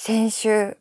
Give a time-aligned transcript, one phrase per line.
[0.00, 0.76] 先週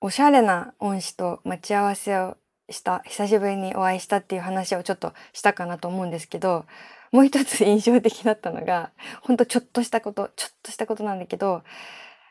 [0.00, 2.36] おしゃれな恩師と待ち合わせを
[2.68, 6.66] した久しぶりにお会いしたっていう話をちょっとしたかなと思うんですけど
[7.12, 8.90] もう一つ印象的だったのが
[9.22, 11.62] ほんとちょっとしたことちょっとしたことなんだけど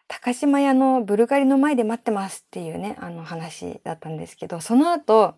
[0.10, 5.36] 高島屋のブルガリの前で待ってますっていうねあの話だったんですけどその後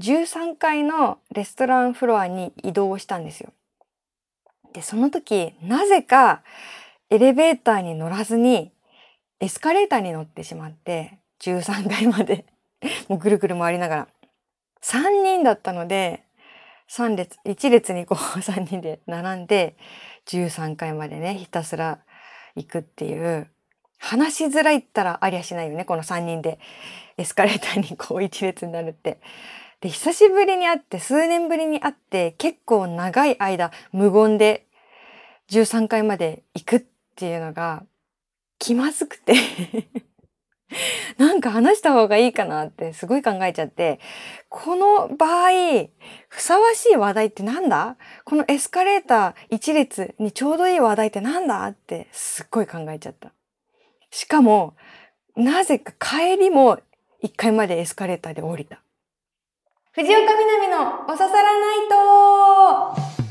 [0.00, 3.54] 13階のレストランフロアに移動したんですよ。
[4.74, 6.42] でその時なぜか
[7.08, 8.70] エレベーターに乗らずに
[9.40, 12.44] エスカレーターに乗ってしまって13階まで
[13.08, 14.08] もうぐるぐる回りながら
[14.82, 16.22] 3人だったので
[16.90, 19.76] 3列1列にこう 3人で並んで
[20.26, 22.00] 13階までねひたすら
[22.54, 23.50] 行くっていう
[23.98, 26.58] 話しづらいったらありゃしないよねこの3人で
[27.16, 29.18] エスカレーターにこう一列になるって。
[29.80, 34.66] で久しぶりに会って数年ぶりに会って結構長い間無言で
[35.48, 36.82] 13階まで行くっ
[37.16, 37.84] ていうのが
[38.60, 39.34] 気まずくて
[41.18, 43.98] なんか話した方がいいかなってすごい考えちゃって、
[44.48, 45.88] この場合、
[46.28, 47.96] ふさわしい話題ってなんだ？
[48.24, 53.32] このエスカレーター一列にちょうどいい話題ってなんだってすっごい考えちゃった。
[54.12, 54.76] しかも、
[55.34, 56.78] なぜか帰りも
[57.20, 58.80] 一階までエスカレーターで降りた。
[59.92, 61.88] 藤岡みなみのおささらない
[63.26, 63.29] と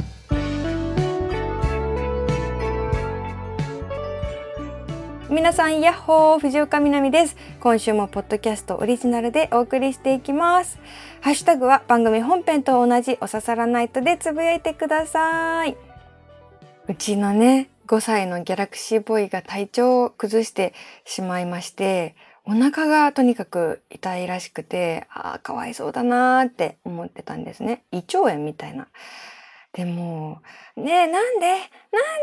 [5.29, 7.35] 皆さんヤッホー藤岡みなみです。
[7.59, 10.79] 今週もポッドキャストオリジナルでお送りしていきます。
[11.21, 15.77] ハッシュタグは番組本編と同じおささらナイトでつぶやいてください。
[16.87, 20.73] うちのね5歳のギャラクシーボーイが体調を崩して
[21.05, 27.83] しまいましてお腹がとにかく痛いらしくてああかわいそうだなーって思ってたんですね。
[27.91, 28.87] 胃腸炎みたいな。
[29.71, 30.41] でも、
[30.75, 31.47] ねえ、なんで？
[31.47, 31.59] なん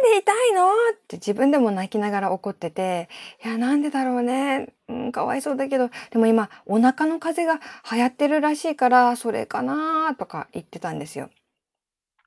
[0.02, 0.68] で痛いの？
[0.68, 3.08] って自分でも泣きながら怒ってて、
[3.44, 4.74] いや、なんでだろうね？
[4.88, 10.16] うん、かわいそうだけど、でも今、お腹の風邪が流行ってるらしいから、それかな？
[10.18, 11.30] とか言ってたんですよ。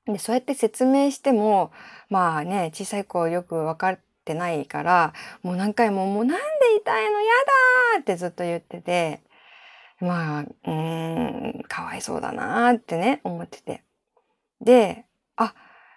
[0.05, 1.71] で、そうやって説明しても、
[2.09, 5.13] まあね、小さい子よく分かってないから、
[5.43, 6.43] もう何回も、もうなんで
[6.79, 7.19] 痛いの？
[7.19, 7.25] や
[7.95, 9.21] だってずっと言ってて、
[9.99, 13.83] まあ、うーん、かわいそうだなってね、思ってて。
[14.61, 15.05] で、
[15.39, 15.55] あ、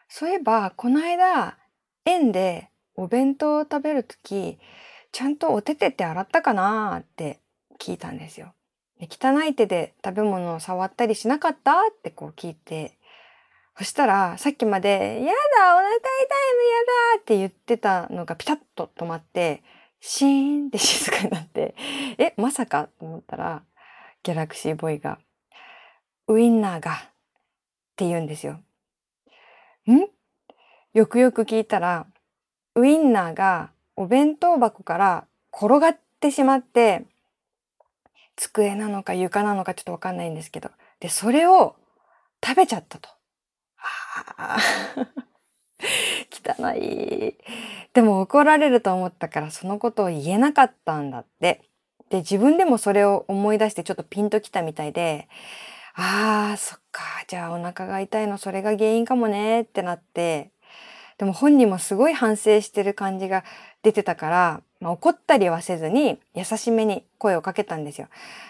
[0.09, 1.59] そういえば、この間、
[2.05, 4.59] 園でお弁当を食べるとき、
[5.11, 7.41] ちゃんとお手手って洗ったかなって
[7.79, 8.55] 聞いたんですよ。
[9.01, 12.99] 汚い手で食べ物を触ったりしなかったってこう聞いて、
[13.77, 19.63] そしたらさっきまで、やだ、お腹痛いのやだって言ってたのがピタッと止まって、
[20.01, 21.75] シーンって静かになって、
[22.19, 23.63] え、まさかと思ったら、
[24.23, 25.19] ギャラクシーボーイが、
[26.29, 26.97] ウインナーがっ
[27.97, 28.61] て言うんですよ。
[29.91, 30.09] ん？
[30.93, 32.07] よくよく聞いたら、
[32.75, 37.05] ウインナーがお弁当箱から転がってしまって、
[38.37, 41.77] 机なのか床なのかちょっとわかんないんですけど、で、それを
[42.45, 43.09] 食べちゃったと。
[44.37, 44.59] あ
[46.31, 47.37] 汚い。
[47.93, 51.63] でも怒られると思ったからそのことを言えなかったんだって。
[52.09, 55.29] で、自分でもそれを思い出してちょっとピンときたみたいで、
[55.95, 57.03] ああ、そっか。
[57.29, 60.51] じゃあお腹が痛いのそれが原因かもねってなって、
[61.19, 63.45] でも本人もすごい反省してる感じが
[63.83, 68.09] 出てたから、まあ、怒ったりはせずに優しめに声をかけたんですよ。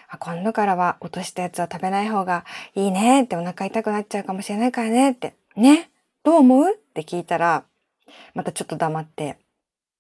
[0.08, 2.44] あ今度からは落としたやつは食べない方が
[2.75, 5.34] いいねってお腹痛くなっちゃうかもしれないからねって。
[5.56, 5.91] ね
[6.22, 6.72] どう思う？
[6.72, 7.64] って聞いたら、
[8.34, 9.38] またちょっと黙って、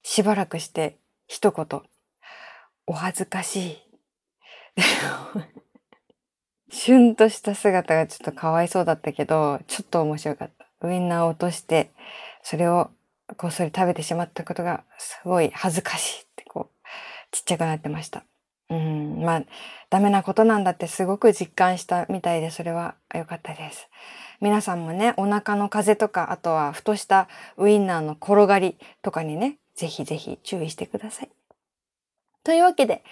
[0.02, 1.82] しばらくして一言、
[2.86, 3.78] お恥ずかしい。
[6.72, 10.50] シュンとした姿がちょっとかわいそうだったけど、ちょっと面白かっ
[10.80, 10.86] た。
[10.88, 11.92] ウインナーを落として、
[12.42, 12.90] それを
[13.36, 16.88] こっそり食べてしまったことがすごい恥ずかしいってこう、
[17.30, 18.24] ちっちゃくなってました。
[18.70, 19.44] うん、まあ、
[19.90, 23.88] ダメなことなんだってすごく実感したみたいで、それは良かったです。
[24.40, 27.28] 皆さんもね、お腹の風邪とか、あとはふとした
[27.58, 31.30] ウインナーの転がりとかにね、ぜひぜひ注意してください。
[32.44, 33.04] というわけで、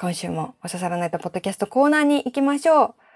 [0.00, 3.07] 今週もおささらないとポッドキャストコーナーに行きましょう。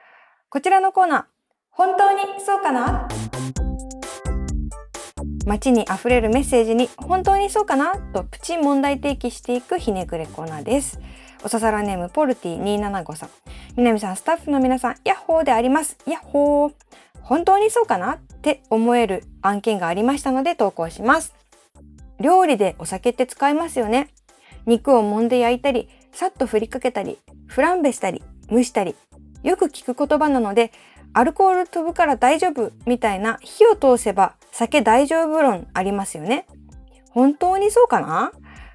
[0.55, 1.23] こちらのコーナー、
[1.71, 3.09] 本当にそうかな？
[5.47, 7.97] 街に溢れるメッセージに本当にそうかな？
[8.13, 11.01] とプチ問題提起していくひねくれコーナーです。
[11.43, 13.31] おささらネームポルティ275さん。
[13.77, 15.97] 南さん、スタッフの皆さん、ヤッホーであります。
[16.07, 16.73] ヤッホー。
[17.23, 18.17] 本当にそうかな？
[18.17, 21.35] って思える案件がありましたので投稿します。
[22.21, 24.11] 料理でお酒って使いますよね？
[24.67, 27.17] 肉を揉んで焼いたり、さっと振りかけたり、
[27.47, 28.95] フランベしたり、蒸したり、
[29.43, 30.73] よく聞く言葉なので
[31.13, 36.47] アルコール飛ぶから大丈夫みたいな火を通せば酒大丈夫論ありますよね。
[37.11, 38.33] 本当にそうかな？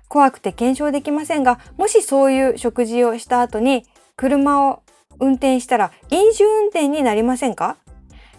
[0.08, 3.86] 怖くて検証できませんがもしそういう食事をした後に
[4.16, 4.84] 車を
[5.20, 7.78] 運転したら飲酒運転になりませんか？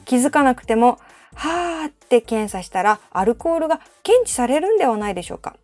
[0.04, 0.98] 気づかなくても
[1.34, 5.56] はーって検査したらアルコールが検知されるんではないでしょうか。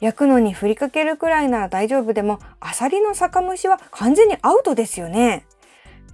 [0.00, 5.46] 焼くのに振りかけるくらいなら大丈夫でもアサリの酒蒸しは完全にアウトですよね。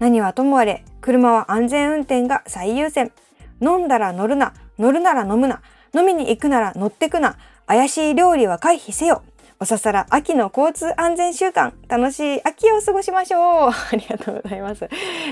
[0.03, 3.13] 何はともあれ車は安全運転が最優先。
[3.61, 5.63] 飲んだら乗るな乗るなら飲むな
[5.95, 7.37] 飲みに行くなら乗ってくな
[7.69, 9.23] 怪しい料理は回避せよ。
[9.61, 13.71] おささら秋の交通安全週間楽しい秋を過ごしましょう。
[13.71, 14.89] ありがとうございます。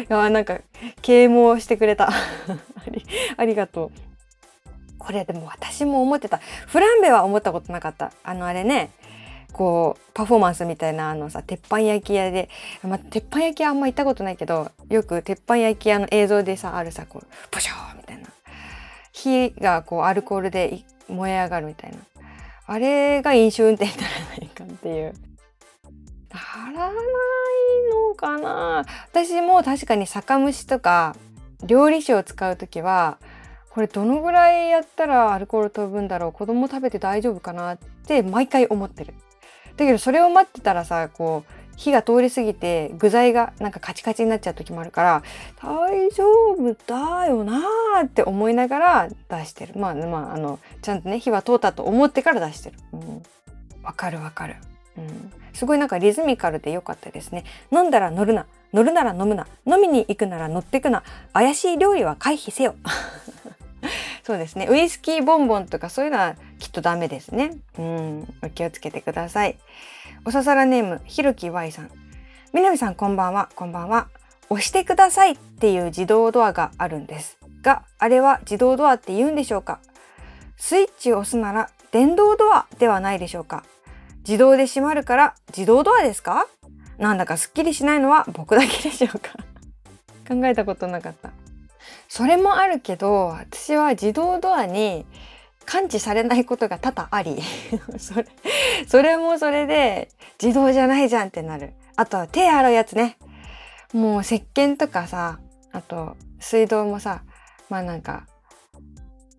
[0.09, 0.61] あなんか
[1.03, 2.09] 啓蒙してくれた。
[3.37, 3.91] ありがとう。
[5.01, 6.39] これでも私も思ってた。
[6.69, 8.13] フランベは思ったことなかった。
[8.23, 8.91] あのあれね
[9.51, 12.49] こうパフォーマンスみたいなあのさ鉄板焼き屋で、
[12.83, 18.29] まあ、鉄板焼き屋あんま行ったことないけどよく鉄板焼き屋の映像でさあるさこうポシャーみたいな。
[19.13, 21.99] 火がこうアルコールで燃え上がるみたいな。
[22.67, 24.09] あれが飲酒運転になら
[24.39, 25.15] ないかっていう。
[26.33, 26.95] ならない
[28.09, 28.85] のかな。
[29.11, 31.17] 私も確かに酒蒸しとか
[31.67, 33.19] 料理酒を使う時は
[33.71, 39.15] これどのぐらいやったらアルコール飛ぶんだろう子供食べて大丈夫かなって毎回思ってる。
[39.81, 45.23] だけどそれを待ってたらさこう火が通り過ぎて具材がなんかカチカチになっちゃう時もあるから
[45.63, 49.73] 大丈夫だよなーって思いながら出してる。
[49.77, 52.77] まあまああのちゃんとね火は通ったと思ってから出してる。
[53.83, 54.57] わ、うん、かるわかる、
[54.99, 57.45] うん、すごいなんかリズミカルで良かったですね。
[57.73, 58.47] 飲んだら乗るな。
[58.75, 59.47] 乗るなら飲むな。
[59.67, 61.03] 飲みに行くなら乗ってくな。
[61.33, 62.75] 怪しい料理は回避せよ。
[64.23, 64.69] そうですね。
[64.71, 67.57] ウイスキーボンボンとかそういうのはきっとダメですね。
[67.79, 68.35] うん。
[68.43, 69.59] お気をつけてください。
[70.25, 71.91] おささらネームひろき Y さん。
[72.53, 73.49] 南さんこんばんは。
[73.57, 74.09] こんばんは。
[74.51, 77.39] 押してくださいっていう自動ドアがあるんです。
[77.63, 79.81] があれは自動ドアって言うんでしょうか。
[80.57, 83.65] スイッチを押すなら電動ドアではないでしょうか。
[84.19, 86.47] 自動で閉まるから自動ドアですか。
[86.99, 89.31] なんだかすっきりしないのは僕だけでしょうか。
[90.29, 91.31] 考えたことなかった。
[92.09, 95.07] それもあるけど私は自動ドアに
[95.71, 97.41] 感知されないことが多々あり
[97.97, 98.27] それ
[98.89, 100.09] それもそれで
[100.43, 103.17] 自動じゃないじゃんってなるあとは手洗うやつね
[103.93, 105.39] もう石鹸とかさ
[105.71, 107.23] あと水道もさ
[107.69, 108.27] まあなんか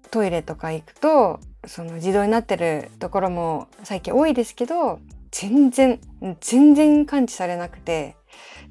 [0.09, 4.99] トイレとか行くとその自動になってるところも最近多いですけど
[5.31, 5.99] 全然
[6.39, 8.15] 全然感知されなくて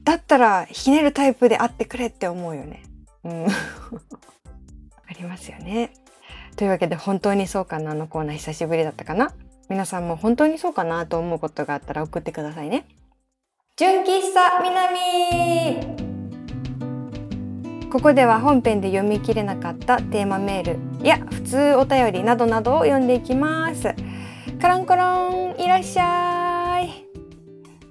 [0.02, 2.84] だったらひねるタイプであってくれって思うよね。
[3.22, 3.44] うん、
[5.06, 5.92] ありますよね。
[6.56, 9.32] というわけで本当にそうかなのコーナー久しぶりだったかな
[9.68, 12.86] 皆さんも本当にそうかなと思うことがあったら送ってくださいね。
[13.76, 16.00] 純喫茶南
[17.90, 23.94] ここでは本編で読み切れなかったテーマメールや普通お便りなどなどを読んでいきます。
[24.60, 27.06] カランコロンいらっしゃい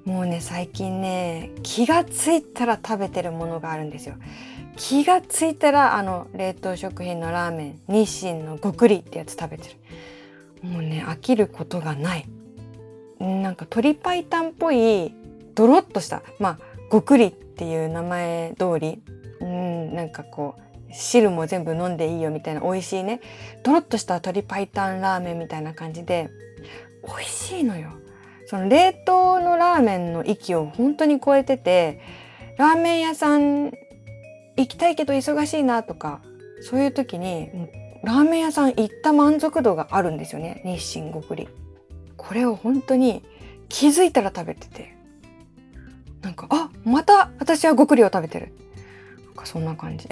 [0.08, 4.16] もうね最近ね気がついたら食べてるものがあるんですよ
[4.80, 9.70] 気がついたらあの冷凍食品のラーメン日清のごくりってやつ食べて
[10.64, 10.68] る。
[10.68, 12.26] もうね飽きることがない。
[13.20, 15.14] なんか鶏白湯っぽい
[15.54, 16.60] ドロッとしたまあ
[16.90, 19.02] ごくりっていう名前通り
[19.42, 23.20] うんなんかこう汁も全部飲んでいいよみたいな美味しいね。
[23.64, 26.30] ドロッとした鶏白湯ラーメンみたいな感じで
[27.06, 27.90] 美味しいのよ。
[28.46, 32.00] その冷凍のラーメンの域を本当に超えてて
[32.58, 33.74] ラーメン屋さん
[34.60, 36.22] 行きたいけど忙しいなとか
[36.62, 37.50] そういう時に
[38.04, 40.62] ラーメン屋さん行った満足度があるんですよね。
[40.66, 41.48] 日清ごくり。
[42.18, 43.24] これを本当に
[43.70, 44.96] 気づいたら食べてて。
[46.22, 48.54] なんかあまた私はごくりを食べてる。
[49.26, 50.08] なんかそんな感じ。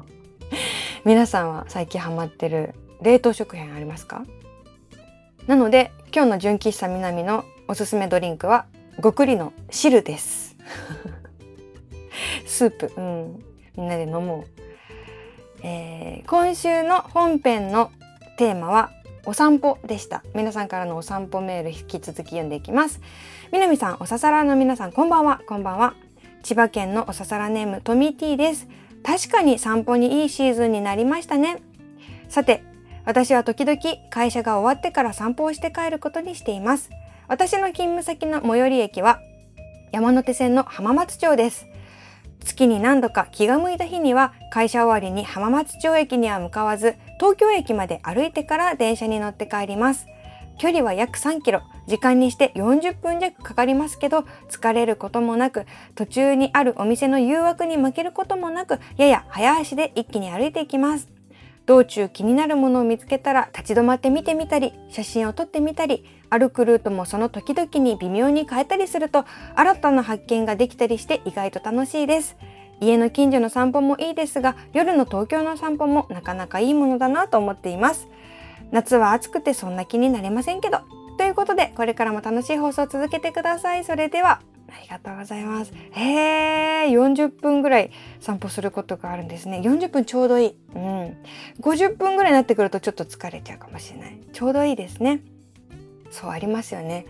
[1.04, 4.24] 皆さんは最近ハマってる冷凍食品ありますか？
[5.46, 8.66] なので今日の純喫茶南のおすすめドリンクは
[8.98, 10.56] ごくりの汁です。
[12.46, 12.92] スープ。
[12.96, 13.44] うん。
[13.80, 14.60] みんなで飲もう、
[15.62, 17.90] えー、今週の本編の
[18.36, 18.90] テーマは
[19.24, 20.22] お散歩でした。
[20.34, 23.00] 皆さんからのお散歩メール引き続き読んでいきます。
[23.52, 25.40] 南さんおささらの皆さんこんばんは。
[25.46, 25.94] こんばんは。
[26.42, 28.68] 千葉県のおささらネームトミーティーです。
[29.02, 31.62] 確かに散歩にいいシーズンになりましたね。
[32.28, 32.62] さて
[33.06, 36.90] 私は時々会社が終わってから散歩をして帰ることにしています。
[37.28, 39.20] 私の勤務先の最寄り駅は
[39.90, 41.66] 山手線の浜松町です。
[42.44, 50.06] 月に何度か気が向いた日には会社終わりに浜松町駅には向かわず東京駅まで歩いてから電車に乗って帰ります。
[50.60, 61.19] 距離は約3キロ、時間にして40分弱かかりますけど、疲れることもなく、途中にあるお店の誘惑に負けることもなく、やや早足で一気に歩いていきます。
[61.70, 69.24] 道中気になるものを見つけたら立ち止まって見てみたり写真を撮ってみたり歩くルートもその時々に微妙に変えたりすると
[69.54, 72.36] 新たな発見ができたりして意外と楽しいです。
[72.80, 78.08] 家の近所の散歩もいいですが夜の東京の散歩もなかなかいいものだなと思っています。
[78.72, 80.80] 夏は暑くてそんな気になれませんけど。
[81.18, 83.84] ということでこれからも楽しい放送を続けてください。
[83.84, 84.40] それでは。
[84.72, 85.72] ありがとうございます。
[85.92, 89.60] へえ40分ぐらい散歩することがあるんですね。
[89.60, 90.56] 40分ちょうどいい。
[90.74, 91.16] うん。
[91.60, 94.18] 50分ぐらいになってくるとちょっと疲れちゃうかもしれない。
[94.32, 95.22] ちょうどいいですね。
[96.10, 97.06] そうありますよね。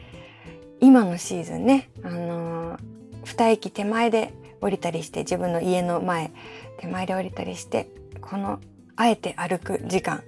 [0.81, 1.91] 今のシーズンね。
[2.03, 2.81] あのー、
[3.25, 6.31] 2駅手前で降りたりして自分の家の前
[6.79, 7.89] 手前で降りたりして
[8.21, 8.61] この
[8.97, 10.23] あえて歩く時間。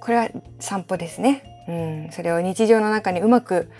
[0.00, 0.28] これは
[0.60, 1.64] 散歩ですね。
[1.68, 3.70] うん、それを日常の中にうまく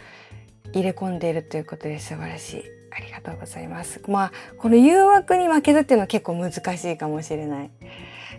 [0.72, 2.75] 入れ込んでいるということで素晴らしい。
[2.96, 4.00] ありがとうございます。
[4.08, 7.70] まあこの誘惑に負けずっていうのは結構難しいかもしれない。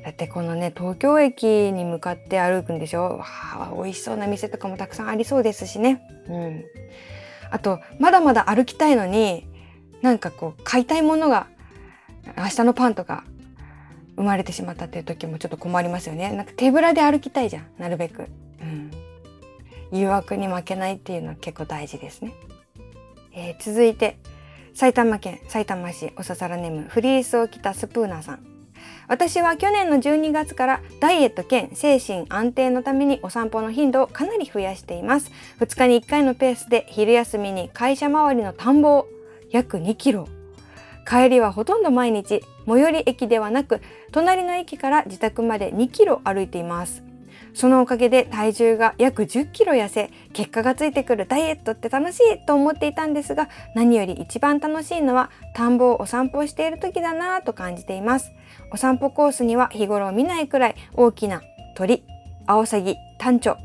[0.03, 3.17] だってこのね東京駅に向かって歩くんでしょ？
[3.17, 6.01] わあ美味しそうな店とかもたくさんありそうですしね。
[6.27, 6.65] うん。
[7.51, 9.47] あとまだまだ歩きたいのに
[10.01, 11.47] なんかこう買いたいものが
[12.35, 13.23] 明日のパンとか
[14.15, 16.31] 生まれてしまったっていう時もちょっと困りますよね。
[16.31, 18.27] なんか手ぶらで歩きたいじゃんなるべく。
[18.61, 18.91] うん。
[19.91, 22.33] 誘惑に負けないっていうのは結構大事ですね。
[23.33, 24.17] えー、続いて
[24.77, 28.45] 埼玉県埼玉市おささらネームフリースを着たスプーナーさん。
[29.07, 35.31] 私は去年の12月からダイエット兼精神安定のためにお散歩の頻度をかなり増やしています。
[35.59, 39.07] 2日に1回のペースで昼休みに会社周りの田んぼを
[39.49, 40.27] 約2キロ
[41.09, 43.81] 帰りはほとんど毎日最寄り駅ではなく
[44.11, 47.01] 隣の駅から自宅まで2キロ歩いています
[47.53, 58.31] そのおかげで体重が約10キロ痩せ結果がついてくるダイエットって楽しいと思っていたんですが何より一番楽しいのは田んぼをお散歩している時だなぁと感じています。
[58.71, 61.41] お散歩コースには日頃見ないくらい大きな
[61.75, 62.03] 鳥
[62.45, 63.57] アオサギタンチョ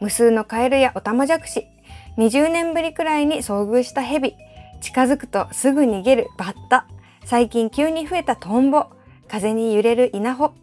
[0.00, 1.66] 無数のカエルやオタマジャクシ
[2.16, 4.36] 20年ぶりくらいに遭遇したヘビ
[4.80, 6.86] 近づくとすぐ逃げるバッタ
[7.24, 8.86] 最近急に増えたトンボ
[9.28, 10.54] 風に揺れる稲穂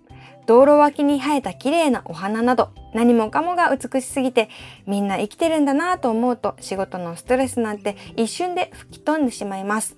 [0.45, 4.49] 道路脇に生えた綺麗なお花など何もかもが美しすぎて
[4.85, 9.97] みんな生きてるんだなぁと思うと仕事のストレスなんて一瞬で吹き飛んでしまいます。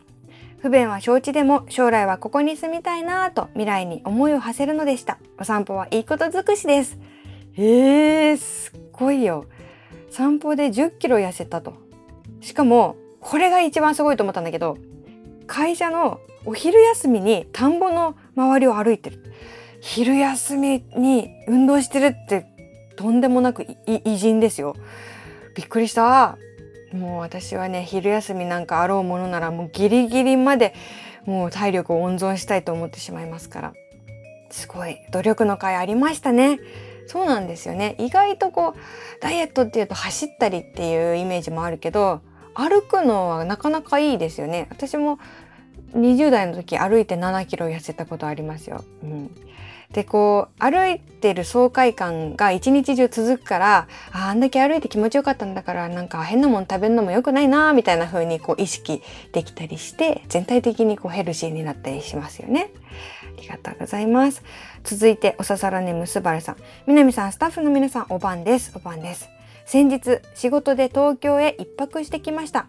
[0.59, 5.19] 不便は承知でも将来はここに住みたいなぁと未来に思いを馳せるのでした。
[5.39, 6.97] お散歩はいいこと尽くしです。
[7.55, 9.45] えー、すっごいよ。
[10.09, 11.75] 散歩で10キロ痩せたと。
[12.41, 14.77] しかもこれが一番すごいと思ったんだけど
[15.47, 19.23] 会社のお昼休みに田んぼの周りを歩いてる。
[19.81, 22.45] 昼休みに運動してるって
[22.95, 24.75] とんでもなく偉人ですよ。
[25.55, 26.37] びっくりした。
[26.93, 30.73] もう私はね昼休みなんかあろうものならもうギリギリまで
[31.25, 33.73] もう体力を温存したいと思ってしまいますから。
[34.49, 36.59] すごい努力の甲斐ありましたね。
[37.05, 37.95] そうなんですよね。
[37.99, 42.21] 意外とこうダイエットっていうと走ったりっていうイメージもあるけど
[42.53, 44.67] 歩くのはなかなかいいですよね。
[44.69, 45.19] 私も
[45.95, 48.83] 20代の時歩いて7キロ痩せたことありますよ。
[49.03, 49.31] うん、
[49.93, 59.01] でこう歩いてる爽快感が一日中続くからああんだけ歩いて気持ちよかったんだからなんか変なもん食べるのも良くないなみたいな風にこう意識
[59.31, 62.71] できたりして全体的にこうヘルシーになったりしますよね。
[63.37, 64.43] ありがとうございます。
[64.83, 66.57] 続いておささらネームすばるさん。
[66.85, 68.71] 南さんスタッフの皆さんお晩です。
[68.75, 69.29] お晩です。
[69.67, 72.67] 先日仕事で東京へ一泊してきました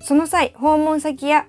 [0.00, 1.46] その際訪問先や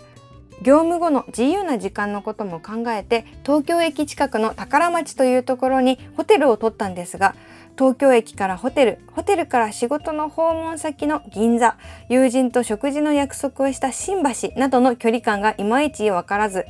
[0.63, 7.36] 業務後の自由な時間のことも考えて東京駅近くの宝町というところにホテルを取ったんですが
[7.77, 11.75] 東京駅からホテルホテルから仕事の訪問先の銀座
[12.08, 16.65] 友人と食事の約束をした新橋などの距離感がいまいち分からず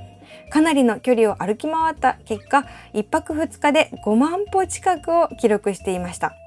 [0.50, 6.43] かなりの距離を歩き回った結果1泊2日で5万歩近くを記録していました。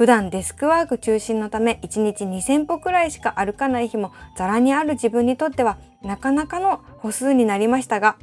[0.00, 8.16] 普段デスクワーク中心のため1日2000歩くらいしか歩かない日もざらにある自分にとってはなかなかの歩数になりましたが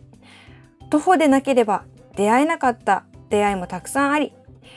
[0.90, 1.84] 徒歩でなければ
[2.16, 4.34] 出会えなかった出会いもたくさんあり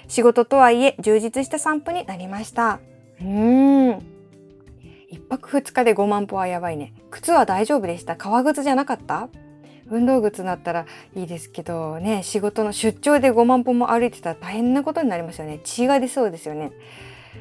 [0.09, 2.81] 仕事とはいえ充実した散歩になりました。
[3.23, 3.99] うーん。
[5.11, 6.93] 1泊2日で5万歩はやばいね。
[7.11, 8.15] 靴は大丈夫でした。
[8.15, 9.31] 革靴じゃなかった？
[9.91, 15.61] 運動靴だったらいいですけどね仕事の出張で5万歩も歩いてたら大変なことになりますよね。
[15.65, 16.73] 血が出そうですよね。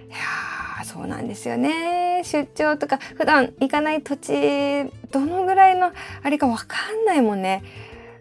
[0.07, 2.23] いやそうなんですよね。
[2.23, 5.91] 出張とか普段行かない土地どのぐらいの
[6.23, 7.63] あれか分かんないもんね。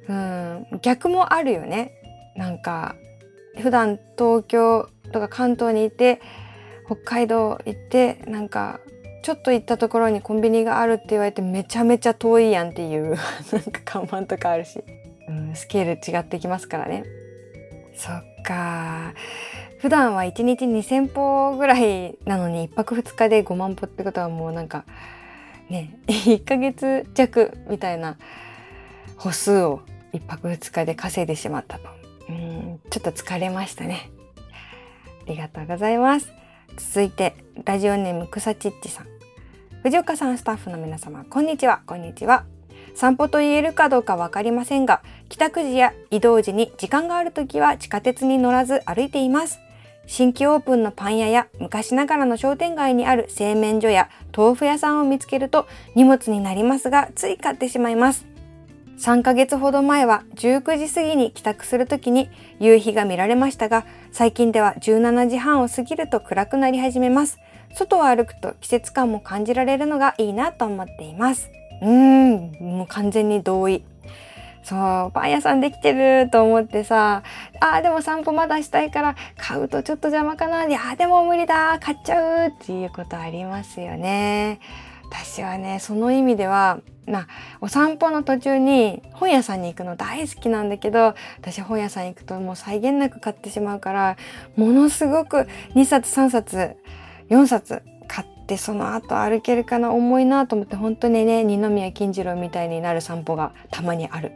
[0.09, 1.93] うん逆もあるよね。
[2.37, 2.97] なんか
[3.59, 6.21] 普段東京とか関東にいて
[6.87, 8.81] 北海道行ってなんか
[9.29, 13.15] ちょっと行ったところにコンビニがあるって言われてめちゃめちゃ遠いやんっていう
[13.53, 14.83] なんか看板とかあるし、
[15.29, 17.05] うん、スケール違ってきますからね。
[17.95, 19.13] そっか。
[19.81, 24.87] 普段は1日2,000歩ぐらいなのに1泊2日で5万歩ってことはもうなんか
[25.69, 28.17] ね 1ヶ月弱みたいな
[29.19, 29.83] 歩数を
[30.15, 31.91] 1泊2日で稼いでしまったと。
[32.31, 34.11] うんちょっと疲れましたね。
[35.27, 36.33] ありがとうございます。
[36.79, 37.35] 続いて
[37.67, 39.18] ラジオネーム草ちっちさん。
[39.85, 41.83] 藤岡さんスタッフの皆様こんにちは。
[41.87, 42.45] こんにちは。
[42.97, 49.61] 散歩と言えるかどうか分かりませんが帰宅時や移動時に時間がある時は地下鉄に乗らず歩いています。
[50.07, 58.27] 新規オープンのパン屋や昔ながらの商店街にある製麺所や豆腐屋さんを見つけると荷物になりますがつい買ってしまいます。
[58.99, 67.39] 3ヶ月ほど前は19時過ぎに帰宅する時に夕日が見られましたが最近では17時半を過ぎると暗くなり始めます。
[67.75, 71.51] 外を歩くと季節感も感じられるのがいいなと思っています。
[71.83, 73.85] うーんもう完全に同意。
[74.63, 77.23] そうパン屋さんできてると思ってさ
[77.61, 80.67] あーでも散歩まだしたいから買うとちょっと邪魔かな。
[80.67, 84.61] いやでも無理だ買っちゃうっていうことありますよね。
[85.11, 87.27] 私はねその意味ではまあ
[87.63, 94.17] お散歩の途中に本屋さんに行くの大好きなんだけど私本屋さん行くともう際限なく買ってしまうから
[94.57, 96.77] ものすごく2冊3冊
[97.31, 104.33] 4冊買ってその後歩けるかな重いなと思って本当にね二宮金次郎みたいになる散歩がたまにある。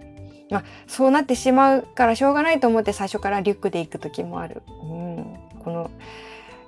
[0.51, 4.63] まあ、そうなってしまうからしょうがないと思って最初からリュックで行く時もある。
[4.83, 5.25] うん、
[5.65, 5.91] この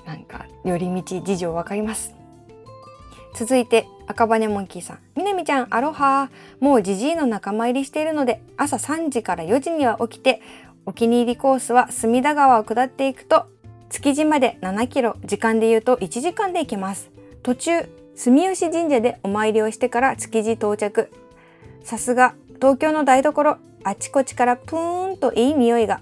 [0.06, 2.14] なんか寄り道事情わかります。
[3.34, 4.98] 続いて赤羽モンキーさん。
[5.16, 10.40] みなみちゃん、アロハもうじじいの仲間入りしているので、朝3時から4時には起きて、
[10.86, 13.46] お気に入りコースは隅田川を下っていくと、
[13.90, 17.10] 築地まで7キロ、時間で言うと1時間で行けます。
[17.42, 21.10] 途中、住吉神社でお参りをしてから築地到着。
[21.82, 26.00] さすが、東京の台所、あちこちからプーンといい匂いが。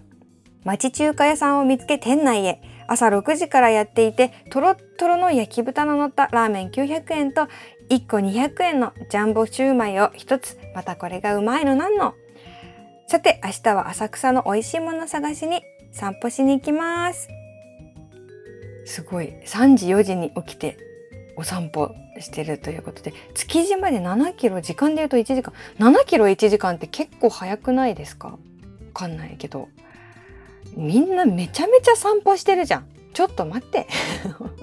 [0.64, 2.62] 町中華屋さんを見つけ店内へ。
[2.88, 7.48] 朝6時からやっていてとろっとろの焼き豚の乗ったラーメン900円と
[7.88, 12.12] 1個200円のジャンボシューマイを1つまたこれがうまいのなんの？
[13.07, 17.28] さて明日は浅草の美味しいもの探しに散歩しに行きます
[18.85, 20.79] すごい3時4時に起きて
[21.37, 28.29] お散歩してるということで築地まで7キロ時間で言うと1時間7キロ1時間って結構早くないですか？
[28.29, 28.38] わ
[28.92, 29.68] かんないけど
[30.77, 32.87] みんなめちゃめちゃ散歩してるじゃん。
[33.12, 33.87] ちょっと待って。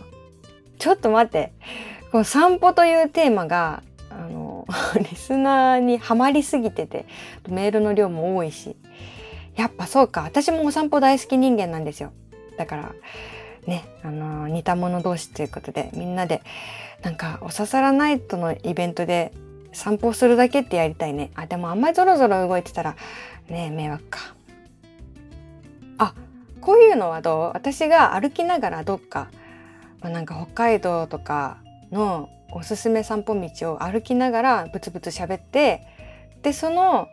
[0.79, 1.51] ちょっと待って。
[2.11, 4.65] この散歩というテーマが、あの、
[4.97, 7.05] リスナーにはまりすぎてて、
[7.47, 8.75] メールの量も多いし。
[9.55, 10.21] やっぱそうか。
[10.21, 12.11] 私もお散歩大好き人間なんですよ。
[12.57, 12.95] だから、
[13.69, 16.41] ね、あの、似た者同士ということで、みんなで、
[17.03, 19.31] なんか、おささらナイトのイベントで
[19.71, 21.31] 散歩するだけってやりたいね。
[21.35, 22.95] あ、でもあんまりゾロゾロ動いてたら、
[23.47, 24.19] ね、迷惑か。
[25.97, 26.13] あ
[26.61, 27.51] こういうのはどう？
[27.53, 29.27] 私が歩きながらどっか、
[30.01, 31.57] まあ、なんか北海道とか
[31.91, 35.85] のおすすめ散歩道を歩きながらブツブツ喋って
[36.41, 37.07] でその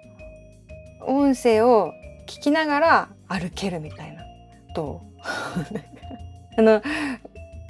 [1.05, 1.93] 音声を
[2.27, 4.23] 聞きながら歩けるみたいな
[4.75, 5.96] どう？
[6.59, 6.83] あの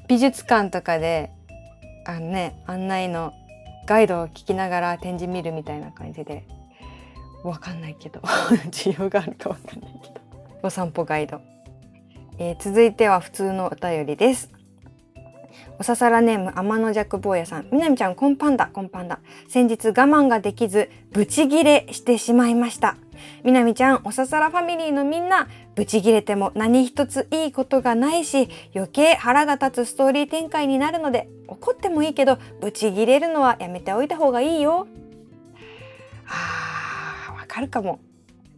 [0.08, 1.30] 美術館とかで
[2.04, 3.32] あのね案内の
[3.86, 6.44] ガイドを聞きながら展示見るみたいな感じで
[7.44, 8.20] わかんないけど
[8.70, 10.20] 需要があるかわかんないけど
[10.62, 11.40] お散歩ガイド、
[12.38, 14.55] えー、続いては普通のお便りです。
[15.78, 17.68] おささらネーム天の弱坊やさん。
[17.70, 22.96] みなみちゃんこんパンダこんパンダ先日我慢ができずブチギレしてしまいました。
[23.44, 34.86] みなみちゃんおささらファミリーのみんなブチギレても何一ついいことがないし余計腹が立つストーリー展開になるので怒ってもいいけどブチギレるのはやめておいた方がいいよ。
[36.26, 38.00] あーわかるかも。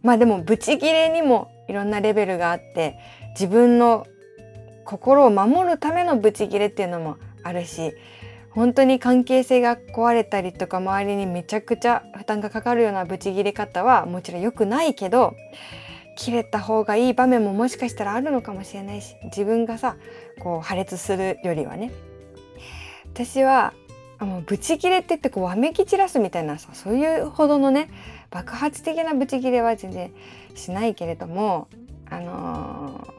[0.01, 2.97] まあでもブチギレにもいろんなレベルがあって
[3.31, 4.07] 自分の
[4.89, 7.93] 心を守るためのブチギレっていうのもあるし
[8.49, 15.35] 本当に関係性が壊れたりとか周りにめちゃくちゃ負担がかかるようなブチギレ方はもちろん良くないけど
[16.17, 19.95] 切れた方がいい場面ももしかしたらあるのかもしれないし自分がさ
[20.39, 21.91] こう破裂するよりはね。
[23.13, 23.73] 私は
[24.17, 27.89] あのブチギレって言ってこうわめき散らすみたいなさそういうほどのね
[28.31, 30.11] 爆発的なブチギレは全然
[30.55, 31.67] しないけれども
[32.09, 33.18] あの、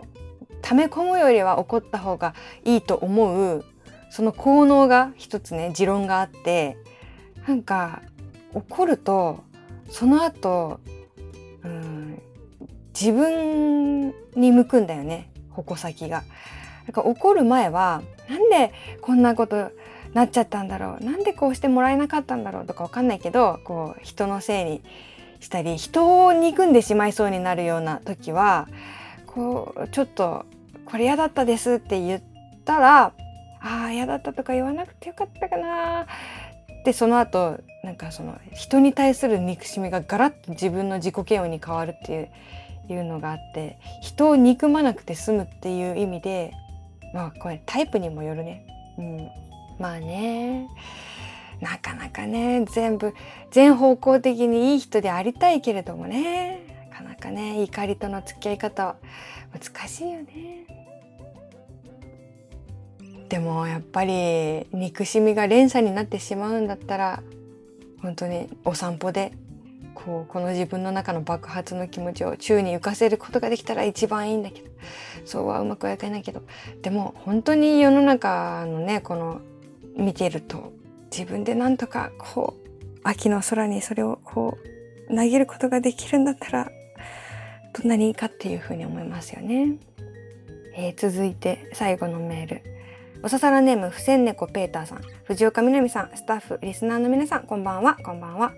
[0.63, 3.65] 溜め込むよりは怒った方がいいと思う
[4.11, 6.77] その効能が一つね持論があって
[7.47, 8.03] なんか
[8.53, 9.45] 怒ると
[9.89, 10.81] その後
[11.65, 12.23] うん
[12.99, 16.25] 自分に向くんだよね矛先が。
[16.87, 19.71] なんか怒る前はなんでこんなこと
[20.13, 24.83] なっちゃったんだろうなんでこうしてもらえなかったんだろうとかわかんないけどこう人のせいに
[25.39, 28.69] したり人を憎んでしまいそうになるような時は
[29.41, 30.45] こうちょっと
[30.85, 32.23] これ嫌だったですって言っ
[32.67, 33.13] たらあ
[33.61, 36.07] あ嫌だったとか言わなくてよかったかな。
[36.85, 42.29] でその後なんかその人に対する憎しみがガラッと自分の自己嫌悪に変わるっていう
[42.93, 46.53] いうのがあって人を憎まなくて済むっていう意味で
[47.15, 48.67] まあこれタイプにもよるね。
[48.99, 49.29] うん、
[49.79, 50.69] まあね。
[51.61, 53.15] なかなかね全部
[53.51, 56.70] 全方向的にいい人でありたいけれどもね。
[57.01, 58.97] かなかね怒りとの付き合い方は
[59.53, 60.67] 難しいよね。
[63.29, 67.23] でもやっぱり憎しみが連鎖になってしまうんだったら
[68.03, 69.33] 本当にお散歩で
[69.95, 74.71] こうこの自分の中の爆発の気持ちを宙に浮かせることができたら一番いいんだけど
[75.25, 76.43] そうはうまくはいかないけど
[76.83, 79.41] でも本当に世の中のねこの
[79.97, 80.73] 見てると
[81.17, 84.59] 自分でなんとかこう秋の空にそれをこ
[85.09, 86.73] う投げることができるんだったら
[87.73, 89.77] どんなにかっていうふうに思いますよね。
[90.77, 92.63] えー、続いて最後のメール。
[93.23, 98.53] おささらネーム、ふせんねこペーターさん、藤岡みなみさん、スタッフ、リスナーの皆さん、こんばんは、こんばんは。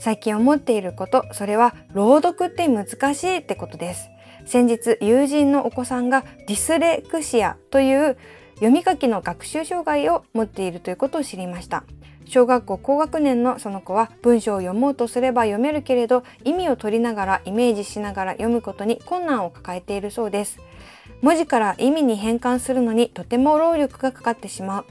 [0.00, 4.10] 最近思っていること、それは朗読って難しいってことです。
[4.46, 8.16] 先日、友人のお子さんがディスレクシアという
[8.58, 11.84] 読み書きの学習障害を持っているということを知りました。
[12.26, 20.58] 小学校高学年のその子は文章を読もうとすれば読めるけれど意味を取りながらイメージしながら読むことに困難を抱えているそうです。
[21.22, 24.86] 文字から意味に変換するのにとても労力がかかってしまう。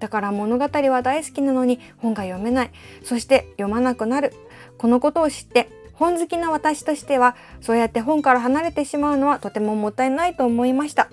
[0.00, 2.70] だから物語は大好きなのに本が読めない。
[3.04, 4.32] そして読まなくなる。
[4.78, 11.10] このことを知って本好きな私としてはそうやって本から離れてしまうのはとてももったいないと思いました。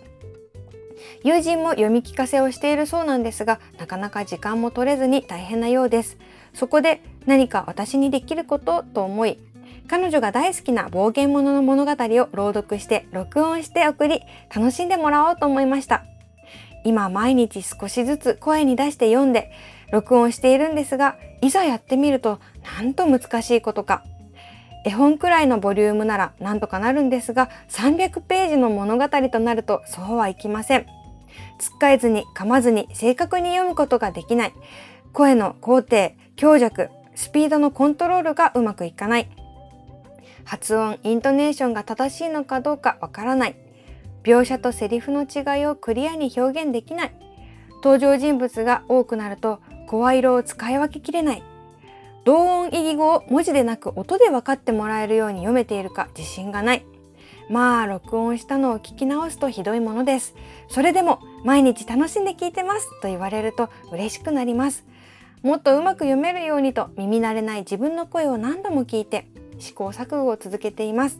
[1.23, 6.17] 友人も読み聞かせをしているそうなんですがなかなか時間も取れずに大変なようです。
[6.53, 9.37] そこで何か私にできることと思い
[9.87, 14.21] 彼女が大好きな冒険者の物語を朗読して録音して送り
[14.53, 16.03] 楽しんでもらおうと思いました。
[16.83, 19.51] 今毎日少しずつ声に出して読んで
[19.91, 24.03] 録音しているんですがいざやってみるとなんと難しいことか。
[24.85, 30.85] 絵本くらいのボリュームならなんとかなるんですが300ページの物語となるとそうはいきません。
[31.59, 34.53] つっかえずに噛まずに正確に読むことができない。
[35.13, 39.29] 声の工程強弱スピードのコントロールがうまくいかない。
[40.45, 43.55] 発音イントネーションが正しいのかどうかわからない。
[44.23, 47.11] 描写とセリフの違いをクリアに表現できない。
[47.83, 51.43] 登場人物が多くなると声色を使い分けきれない。
[52.23, 56.85] 同音異義語を文字でなく音で分かってもらえるように読めているか自信がない。
[57.49, 60.35] まあ録音したのを聞き直すとひどいものです。
[60.69, 64.85] それでも毎日楽しんで聞いてますと言われると嬉しくなります。
[65.43, 69.27] もっとうまく読めるようにと耳慣れない自分の声を何度も聞いて
[69.59, 71.19] 試行錯誤を続けています。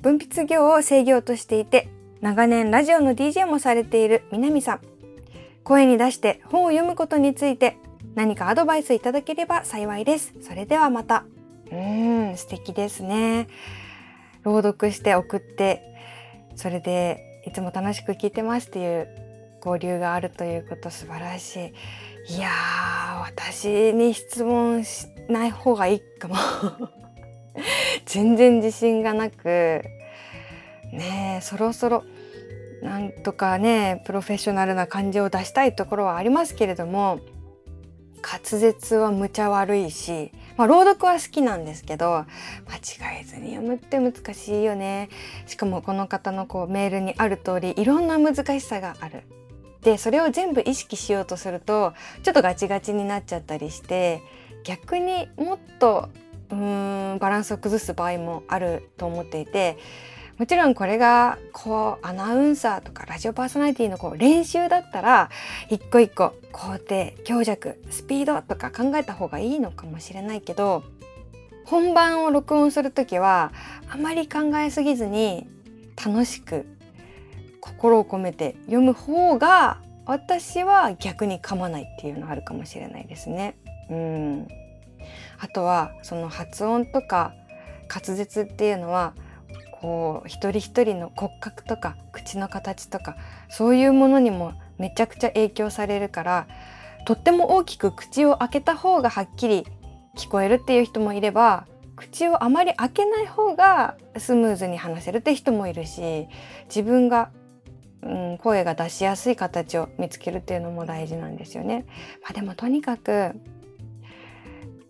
[0.00, 1.88] 分泌業を制御としていて
[2.20, 4.80] 長年ラジオの DJ もされている南さん。
[5.64, 7.76] 声に出して本を読むことについて
[8.14, 10.32] 何かアドバイスいただければ幸いです。
[10.40, 11.24] それではまた。
[11.70, 13.48] うん素敵ですね。
[14.42, 15.82] 朗読して送って
[16.56, 19.08] それでいつも楽しく聞いてますっていう
[19.64, 21.72] 交流があるということ素晴らし
[22.28, 22.34] い。
[22.36, 26.36] いやー私に質問しない方がいいかも。
[28.04, 29.82] 全然自信がなく。
[30.92, 32.04] ねえそろそろ
[32.82, 37.20] なんとかねプロフェッショナルな感じを出したいところはありますけれども
[38.22, 42.26] 滑舌は無茶悪いし、まあ、朗読は好きなんですけど
[42.66, 45.08] 間違えずに読むって難しいよね。
[45.46, 49.22] しかもこの方のこうメールにある通りいろんな難しさがある。
[49.82, 51.94] でそれを全部意識しようとすると
[52.24, 54.20] ちょっとガチガチになっちゃったりして
[54.64, 56.08] 逆にもっと
[56.50, 59.78] うーんバランスを崩す場合もあると思っていて
[60.38, 65.30] もちろんこれがこうアナウンサーとかラジオパーソナリティのこう練習だったら
[65.68, 70.84] 一個一個工程強弱スピードとか考えた方がいいのかもしれないけど
[71.64, 73.52] 本番を録音する時は
[73.90, 75.48] あまり考えすぎずに
[76.02, 76.66] 楽しく
[77.60, 83.56] 心を込めて読む方が私は逆に噛まないっていうのあるかもしれないですね。
[83.90, 84.48] うん
[85.38, 87.34] あとはその発音とか
[87.92, 89.14] 滑舌っていうのは
[89.80, 93.16] こう一人一人の骨格とか口の形とか
[93.48, 96.46] そういうものにもめちゃくちゃ影響されるから
[97.04, 99.66] とっても大きく口を開けた方がはっきり
[100.16, 106.28] 聞こえるっていう人もいれば口をあまり開けない方がスムーズに話せるって人もいるし
[106.66, 107.30] 自分が、
[108.02, 111.86] うん、声が出しやすい形を見つけるっていうのも大事なんですよね。
[112.22, 113.34] まあ、でもとにかく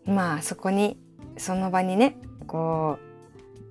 [0.05, 0.98] まあそこに
[1.38, 2.98] その場にねこ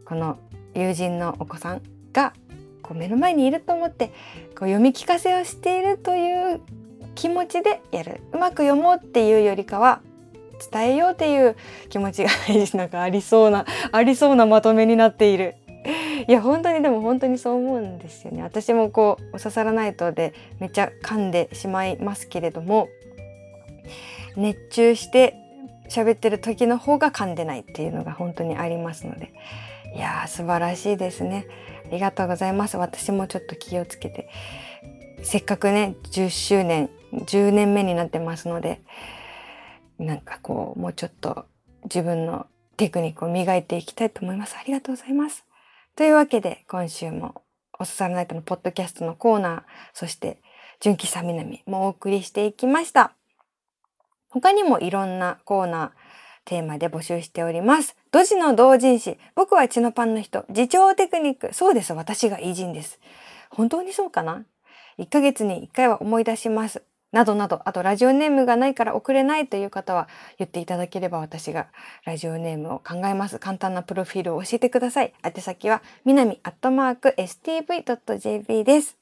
[0.01, 0.39] うこの
[0.77, 1.81] 友人のお子さん
[2.13, 2.33] が
[2.81, 6.61] こう目の前にいると思ってこう読み聞かせをしているという
[7.15, 10.01] 気持ちでやるうまく読もうっていうよりかは
[10.71, 11.55] 伝えようっていう
[11.89, 12.29] 気持ちが
[12.75, 15.55] なんかありそうなありそうなまとめになっている。
[16.27, 18.41] いや本当にでも本当にそう思うんですよね。
[18.43, 22.89] 私もこう「お刺さらないと」でめっちゃ噛んでしまいますけれども
[24.35, 25.35] 熱中して
[25.89, 29.31] 喋ってる時の方が噛んでないっていうのが本当にありますので
[29.95, 31.47] いやー素晴らしいですね。
[31.85, 32.77] ありがとうございます。
[32.77, 34.29] 私もちょっと気をつけて
[35.23, 38.81] せっかくね10周年10年目になってますので
[39.97, 41.45] なんかこうもうちょっと
[41.85, 44.55] 自分のテクニックを磨いていきたいと思います。
[44.55, 45.45] ありがとうございます。
[45.95, 47.41] というわけで今週も
[47.79, 50.41] おささらナイトのポッドキャストのコーナー、そして
[50.79, 53.13] 純喜さみなみもお送りしていきました。
[54.29, 55.91] 他にもいろんなコーナー、
[56.47, 57.97] テーマで募集しております。
[58.09, 59.17] ドジの同人誌。
[59.35, 60.45] 僕は血のパンの人。
[60.47, 61.53] 自重テクニック。
[61.53, 61.91] そうです。
[61.91, 62.99] 私が偉人です。
[63.49, 64.45] 本当にそうかな
[64.97, 66.83] ?1 ヶ月に1回は思い出します。
[67.11, 70.07] などなど、あとラジオネームがないから送れないという方は
[70.37, 71.67] 言っていただければ私が
[72.05, 73.39] ラジオネームを考えます。
[73.39, 75.13] 簡単なプロフィールを教えてください。
[75.23, 78.97] 宛先はみなみアットマーク stv.jp です。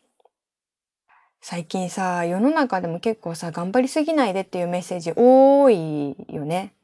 [1.42, 6.75] 最近さ、世の中でも結構さ、頑張りすぎないでっていうメッセージ多いよね。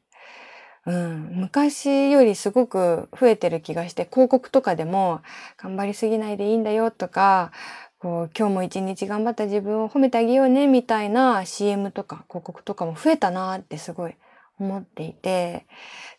[0.88, 5.22] うん、昔よりすごく増えてる気がして広告とかでも
[5.58, 7.52] 頑張りすぎないでいいんだよとか
[8.00, 14.16] こう今日も一日頑張った自分を褒めてあげようねみたいな CM とか広告とかも増えたなってすごい
[14.60, 15.68] 思っていて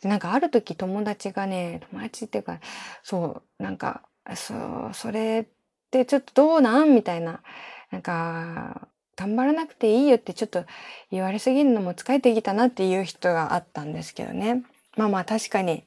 [0.05, 2.61] なんかある時友達がね友達っていうか
[3.03, 4.03] そうなんか
[4.37, 5.46] そうそれっ
[5.90, 6.94] てちょっとどうなん？
[6.94, 7.42] みたいな
[7.90, 8.87] なんか
[9.22, 10.64] 頑張らなくていいよってちょっと
[11.12, 14.64] 言われすぎるのも疲れてきたなっていう人があったんですけどね。
[14.96, 15.85] まあまあ確かに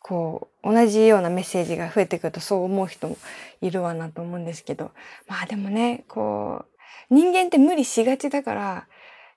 [0.00, 3.18] こう同じようなメッセージが増えてくるとそう思う人も
[3.60, 4.92] いるわなと思うんですけど。
[5.26, 6.64] まあでもねこ
[7.10, 8.86] う人間って無理しがちだから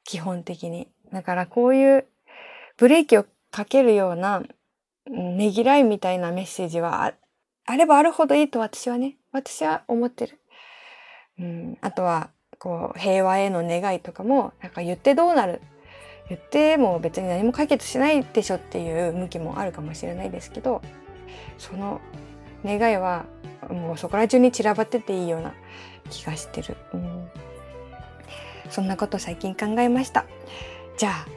[0.03, 0.87] 基本的に。
[1.11, 2.05] だからこういう
[2.77, 4.43] ブレーキをかけるような
[5.09, 7.13] ねぎらいみたいなメッセージは
[7.65, 10.39] あればあるほどいいと私はね私は思ってる。
[11.39, 15.61] うん、あとはこう平和への願いとかもなんか言ってどうなる。
[16.29, 20.81] 言っても別に何も解決しないでしょっていう向きもあるかもしれないですけど
[21.57, 22.01] その
[22.65, 23.25] 願いは
[23.69, 25.53] もうそこら中に散らばってていいような
[26.09, 27.29] 気がしてる、うん、
[28.69, 30.25] そんなこと最近考えました。
[30.97, 31.27] じゃあ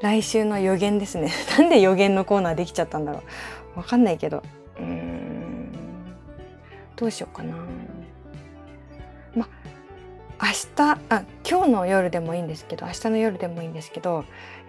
[0.00, 1.30] 来週の予言ですね。
[1.58, 3.22] なんで予言のコーナーできちゃったんだろ
[3.76, 3.78] う。
[3.78, 4.42] わかんないけど。
[4.78, 5.72] うん。
[6.96, 7.54] どうしようかな。
[10.44, 14.26] 明日あ今日の夜でもいいんですけど明日の夜でもいいんですけど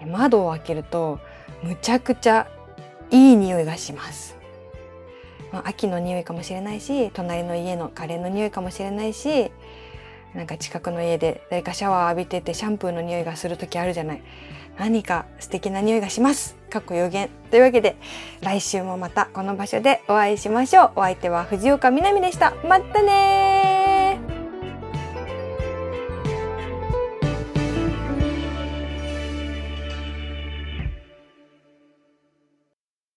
[0.08, 1.20] 窓を開けると
[1.64, 2.48] むちゃくちゃ
[3.12, 4.36] いい匂いがします。
[5.52, 9.52] まあ、秋の匂いかもしれないし隣の家のカレーの匂いかもしれないし
[10.34, 14.22] なんか近くの家で誰かシャワー浴びててシャンプーの匂いがする時あるじゃない。
[14.78, 16.56] 何か素敵な匂いがします。
[16.70, 17.30] かっこ予言。
[17.52, 17.98] というわけで
[18.42, 20.92] 来週もまたこの場所でお会いしましょう。
[20.96, 22.54] お相手は藤岡みなみでした。
[22.68, 23.75] またね